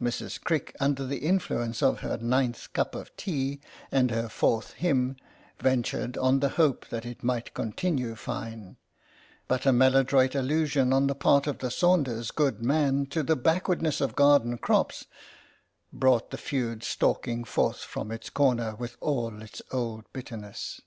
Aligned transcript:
Mrs. 0.00 0.40
Crick, 0.40 0.66
BLOOD 0.78 0.86
FEUD 0.86 0.92
OF 0.92 0.98
TOAD 0.98 1.02
WATER 1.02 1.04
37 1.04 1.04
under 1.04 1.06
the 1.08 1.28
influence 1.28 1.82
of 1.82 1.98
her 2.00 2.16
ninth 2.18 2.72
cup 2.74 2.94
of 2.94 3.16
tea 3.16 3.60
and 3.90 4.10
her 4.12 4.28
fourth 4.28 4.70
hymn, 4.74 5.16
ventured 5.58 6.16
on 6.16 6.38
the 6.38 6.50
hope 6.50 6.86
that 6.90 7.04
it 7.04 7.24
might 7.24 7.54
continue 7.54 8.14
fine, 8.14 8.76
but 9.48 9.66
a 9.66 9.72
maladroit 9.72 10.36
allusion 10.36 10.92
on 10.92 11.08
the 11.08 11.16
part 11.16 11.48
of 11.48 11.58
the 11.58 11.72
Saunders 11.72 12.30
good 12.30 12.62
man 12.62 13.06
to 13.06 13.24
the 13.24 13.34
backwardness 13.34 14.00
of 14.00 14.14
garden 14.14 14.58
crops 14.58 15.06
brought 15.92 16.30
the 16.30 16.38
Feud 16.38 16.84
stalking 16.84 17.42
forth 17.42 17.78
from 17.80 18.12
its 18.12 18.30
corner 18.30 18.76
with 18.76 18.96
all 19.00 19.42
its 19.42 19.60
old 19.72 20.04
bitterness. 20.12 20.80